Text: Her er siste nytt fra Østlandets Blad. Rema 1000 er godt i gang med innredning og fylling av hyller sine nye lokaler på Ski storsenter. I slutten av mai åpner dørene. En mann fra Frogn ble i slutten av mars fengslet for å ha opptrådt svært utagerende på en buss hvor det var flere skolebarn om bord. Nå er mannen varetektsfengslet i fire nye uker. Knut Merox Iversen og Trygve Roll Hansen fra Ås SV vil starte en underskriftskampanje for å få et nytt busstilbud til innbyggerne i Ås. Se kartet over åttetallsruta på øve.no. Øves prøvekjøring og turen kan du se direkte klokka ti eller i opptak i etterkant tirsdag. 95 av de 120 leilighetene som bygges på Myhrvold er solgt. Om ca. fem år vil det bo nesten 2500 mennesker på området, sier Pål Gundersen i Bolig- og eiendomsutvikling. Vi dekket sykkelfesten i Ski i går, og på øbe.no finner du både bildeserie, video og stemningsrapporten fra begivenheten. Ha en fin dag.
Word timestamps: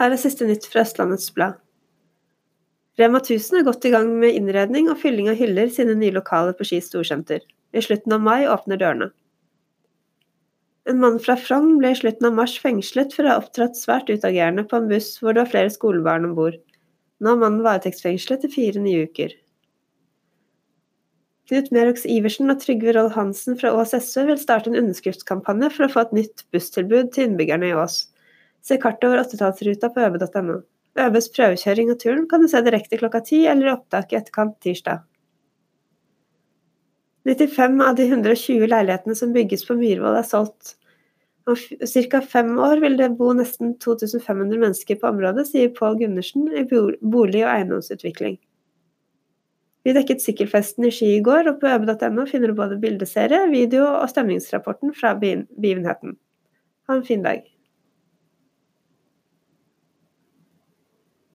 Her 0.00 0.10
er 0.10 0.18
siste 0.18 0.46
nytt 0.48 0.64
fra 0.66 0.82
Østlandets 0.82 1.28
Blad. 1.34 1.60
Rema 2.98 3.20
1000 3.20 3.60
er 3.60 3.66
godt 3.66 3.84
i 3.86 3.92
gang 3.94 4.08
med 4.18 4.34
innredning 4.34 4.88
og 4.90 4.98
fylling 5.02 5.28
av 5.30 5.38
hyller 5.38 5.70
sine 5.70 5.94
nye 5.98 6.14
lokaler 6.14 6.54
på 6.58 6.66
Ski 6.66 6.80
storsenter. 6.82 7.42
I 7.74 7.82
slutten 7.82 8.14
av 8.14 8.22
mai 8.22 8.46
åpner 8.50 8.78
dørene. 8.78 9.08
En 10.90 10.98
mann 11.00 11.16
fra 11.22 11.36
Frogn 11.40 11.78
ble 11.80 11.94
i 11.94 11.98
slutten 11.98 12.26
av 12.28 12.34
mars 12.36 12.54
fengslet 12.60 13.14
for 13.16 13.24
å 13.24 13.32
ha 13.32 13.40
opptrådt 13.40 13.78
svært 13.78 14.10
utagerende 14.10 14.66
på 14.68 14.78
en 14.78 14.90
buss 14.90 15.14
hvor 15.20 15.32
det 15.32 15.44
var 15.44 15.52
flere 15.54 15.72
skolebarn 15.72 16.26
om 16.28 16.34
bord. 16.36 16.58
Nå 17.22 17.32
er 17.32 17.40
mannen 17.40 17.64
varetektsfengslet 17.64 18.44
i 18.44 18.50
fire 18.52 18.82
nye 18.82 19.06
uker. 19.08 19.32
Knut 21.48 21.70
Merox 21.76 22.06
Iversen 22.08 22.50
og 22.52 22.60
Trygve 22.60 22.96
Roll 22.96 23.12
Hansen 23.14 23.56
fra 23.60 23.72
Ås 23.78 23.94
SV 23.94 24.26
vil 24.30 24.42
starte 24.42 24.70
en 24.70 24.78
underskriftskampanje 24.80 25.70
for 25.72 25.86
å 25.86 25.92
få 25.92 26.04
et 26.04 26.18
nytt 26.18 26.44
busstilbud 26.54 27.14
til 27.14 27.30
innbyggerne 27.30 27.70
i 27.70 27.78
Ås. 27.78 28.04
Se 28.64 28.78
kartet 28.80 29.08
over 29.08 29.20
åttetallsruta 29.20 29.90
på 29.92 30.04
øve.no. 30.06 30.60
Øves 31.04 31.26
prøvekjøring 31.34 31.90
og 31.92 31.98
turen 32.00 32.28
kan 32.30 32.40
du 32.40 32.48
se 32.48 32.62
direkte 32.64 33.00
klokka 33.00 33.20
ti 33.26 33.42
eller 33.50 33.68
i 33.68 33.74
opptak 33.74 34.14
i 34.14 34.20
etterkant 34.20 34.56
tirsdag. 34.62 35.02
95 37.24 37.82
av 37.82 37.96
de 37.98 38.06
120 38.06 38.66
leilighetene 38.68 39.16
som 39.16 39.32
bygges 39.34 39.64
på 39.68 39.76
Myhrvold 39.80 40.18
er 40.20 40.26
solgt. 40.28 40.74
Om 41.48 41.56
ca. 41.56 42.20
fem 42.24 42.52
år 42.58 42.80
vil 42.80 42.96
det 42.96 43.10
bo 43.18 43.32
nesten 43.36 43.74
2500 43.80 44.60
mennesker 44.60 45.00
på 45.00 45.08
området, 45.10 45.46
sier 45.48 45.72
Pål 45.76 45.98
Gundersen 46.00 46.48
i 46.48 46.64
Bolig- 46.64 47.44
og 47.44 47.50
eiendomsutvikling. 47.52 48.38
Vi 49.84 49.92
dekket 49.92 50.24
sykkelfesten 50.24 50.86
i 50.88 50.92
Ski 50.92 51.10
i 51.18 51.24
går, 51.24 51.50
og 51.50 51.58
på 51.60 51.68
øbe.no 51.68 52.24
finner 52.30 52.48
du 52.48 52.56
både 52.56 52.80
bildeserie, 52.80 53.42
video 53.52 53.84
og 53.90 54.08
stemningsrapporten 54.12 54.94
fra 54.96 55.12
begivenheten. 55.20 56.16
Ha 56.88 56.96
en 56.96 57.04
fin 57.04 57.24
dag. 57.24 57.44